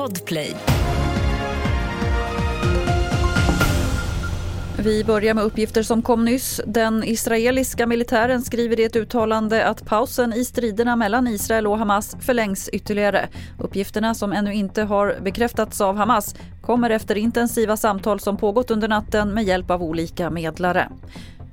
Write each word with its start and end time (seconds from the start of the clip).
Podplay. 0.00 0.56
Vi 4.78 5.04
börjar 5.04 5.34
med 5.34 5.44
uppgifter 5.44 5.82
som 5.82 6.02
kom 6.02 6.24
nyss. 6.24 6.60
Den 6.66 7.04
israeliska 7.04 7.86
militären 7.86 8.42
skriver 8.42 8.80
i 8.80 8.84
ett 8.84 8.96
uttalande 8.96 9.66
att 9.66 9.86
pausen 9.86 10.32
i 10.32 10.44
striderna 10.44 10.96
mellan 10.96 11.26
Israel 11.26 11.66
och 11.66 11.78
Hamas 11.78 12.16
förlängs 12.20 12.68
ytterligare. 12.68 13.28
Uppgifterna 13.58 14.14
som 14.14 14.32
ännu 14.32 14.54
inte 14.54 14.82
har 14.82 15.16
bekräftats 15.20 15.80
av 15.80 15.96
Hamas 15.96 16.34
kommer 16.62 16.90
efter 16.90 17.16
intensiva 17.16 17.76
samtal 17.76 18.20
som 18.20 18.36
pågått 18.36 18.70
under 18.70 18.88
natten 18.88 19.34
med 19.34 19.44
hjälp 19.44 19.70
av 19.70 19.82
olika 19.82 20.30
medlare. 20.30 20.88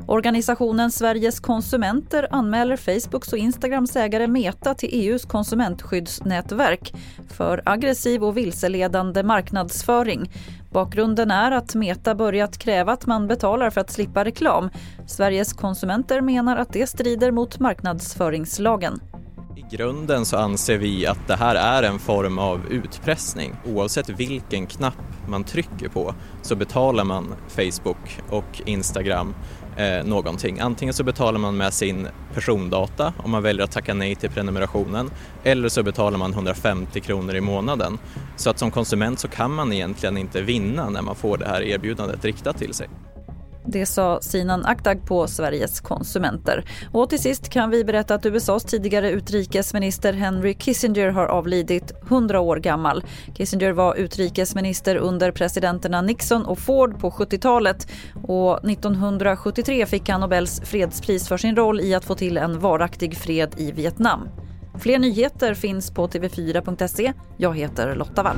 Organisationen 0.08 0.92
Sveriges 0.92 1.40
konsumenter 1.40 2.28
anmäler 2.32 2.78
Facebooks 2.78 3.34
och 3.34 3.40
Instagrams 3.40 3.96
ägare 3.96 4.28
Meta 4.28 4.74
till 4.74 4.90
EUs 4.92 5.26
konsumentskyddsnätverk 5.26 6.94
för 7.30 7.62
aggressiv 7.66 8.24
och 8.24 8.38
vilseledande 8.38 9.24
marknadsföring. 9.24 10.32
Bakgrunden 10.72 11.32
är 11.32 11.52
att 11.52 11.76
Meta 11.76 12.16
börjat 12.16 12.58
kräva 12.58 12.92
att 12.92 13.06
man 13.06 13.28
betalar 13.28 13.70
för 13.70 13.82
att 13.82 13.92
slippa 13.92 14.26
reklam. 14.26 14.70
Sveriges 15.08 15.54
konsumenter 15.54 16.22
menar 16.22 16.58
att 16.58 16.74
det 16.74 16.88
strider 16.88 17.32
mot 17.32 17.60
marknadsföringslagen. 17.60 19.00
I 19.72 19.76
grunden 19.76 20.26
så 20.26 20.38
anser 20.38 20.78
vi 20.78 21.08
att 21.08 21.28
det 21.28 21.36
här 21.36 21.56
är 21.56 21.84
en 21.84 22.00
form 22.00 22.40
av 22.40 22.62
utpressning. 22.70 23.56
Oavsett 23.66 24.10
vilken 24.10 24.68
knapp 24.68 25.28
man 25.28 25.44
trycker 25.44 25.90
på 25.90 26.16
så 26.42 26.56
betalar 26.56 27.04
man 27.04 27.36
Facebook 27.48 28.22
och 28.30 28.62
Instagram 28.66 29.36
eh, 29.78 30.06
någonting. 30.06 30.60
Antingen 30.60 30.94
så 30.94 31.04
betalar 31.04 31.40
man 31.40 31.58
med 31.58 31.74
sin 31.74 32.08
persondata 32.34 33.14
om 33.24 33.32
man 33.32 33.44
väljer 33.44 33.64
att 33.64 33.72
tacka 33.72 33.94
nej 33.94 34.16
till 34.16 34.30
prenumerationen 34.30 35.10
eller 35.44 35.70
så 35.70 35.84
betalar 35.84 36.18
man 36.18 36.34
150 36.34 37.00
kronor 37.00 37.36
i 37.36 37.42
månaden. 37.42 37.98
Så 38.36 38.50
att 38.50 38.60
som 38.60 38.72
konsument 38.72 39.20
så 39.20 39.28
kan 39.28 39.52
man 39.52 39.74
egentligen 39.74 40.18
inte 40.18 40.42
vinna 40.42 40.90
när 40.90 41.02
man 41.02 41.16
får 41.16 41.38
det 41.38 41.48
här 41.48 41.62
erbjudandet 41.62 42.26
riktat 42.26 42.58
till 42.58 42.74
sig. 42.74 42.88
Det 43.70 43.86
sa 43.86 44.22
Sinan 44.22 44.66
Aktag 44.66 45.06
på 45.06 45.28
Sveriges 45.28 45.80
konsumenter. 45.80 46.66
Och 46.92 47.10
till 47.10 47.20
sist 47.20 47.50
kan 47.50 47.70
vi 47.70 47.84
berätta 47.84 48.16
att 48.16 48.26
USAs 48.26 48.64
tidigare 48.64 49.12
utrikesminister 49.12 50.14
Henry 50.14 50.54
Kissinger 50.54 51.10
har 51.10 51.26
avlidit 51.26 51.92
100 52.08 52.40
år 52.40 52.58
gammal. 52.58 53.04
Kissinger 53.36 53.72
var 53.72 53.96
utrikesminister 53.96 54.96
under 54.96 55.32
presidenterna 55.32 56.02
Nixon 56.02 56.46
och 56.46 56.60
Ford 56.60 57.00
på 57.00 57.12
70-talet 57.12 57.88
och 58.24 58.70
1973 58.70 59.86
fick 59.86 60.10
han 60.10 60.22
Nobels 60.22 60.62
fredspris 60.62 61.28
för 61.28 61.38
sin 61.38 61.56
roll 61.56 61.82
i 61.82 61.94
att 61.94 62.06
få 62.06 62.16
till 62.16 62.38
en 62.38 62.60
varaktig 62.60 63.18
fred 63.18 63.54
i 63.58 63.72
Vietnam. 63.72 64.30
Fler 64.80 65.00
nyheter 65.00 65.54
finns 65.54 65.92
på 65.92 66.08
tv4.se. 66.08 67.14
Jag 67.38 67.58
heter 67.58 67.96
Lotta 67.96 68.24
Wall. 68.24 68.38